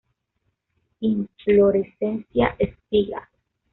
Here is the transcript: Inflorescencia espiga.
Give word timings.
Inflorescencia 1.01 2.55
espiga. 2.57 3.29